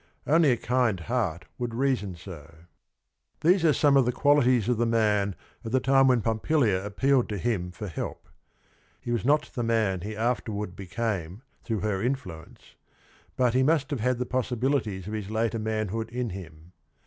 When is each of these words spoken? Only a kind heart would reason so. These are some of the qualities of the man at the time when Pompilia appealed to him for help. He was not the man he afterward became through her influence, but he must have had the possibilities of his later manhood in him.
Only 0.25 0.49
a 0.51 0.57
kind 0.57 0.99
heart 1.01 1.45
would 1.59 1.75
reason 1.75 2.15
so. 2.15 2.55
These 3.41 3.63
are 3.63 3.71
some 3.71 3.95
of 3.95 4.03
the 4.07 4.11
qualities 4.11 4.67
of 4.67 4.77
the 4.79 4.87
man 4.87 5.35
at 5.63 5.71
the 5.71 5.79
time 5.79 6.07
when 6.07 6.21
Pompilia 6.23 6.83
appealed 6.83 7.29
to 7.29 7.37
him 7.37 7.69
for 7.69 7.87
help. 7.87 8.27
He 8.99 9.11
was 9.11 9.23
not 9.23 9.51
the 9.53 9.61
man 9.61 10.01
he 10.01 10.17
afterward 10.17 10.75
became 10.75 11.43
through 11.63 11.81
her 11.81 12.01
influence, 12.01 12.73
but 13.35 13.53
he 13.53 13.61
must 13.61 13.91
have 13.91 13.99
had 13.99 14.17
the 14.17 14.25
possibilities 14.25 15.05
of 15.05 15.13
his 15.13 15.29
later 15.29 15.59
manhood 15.59 16.09
in 16.09 16.31
him. 16.31 16.71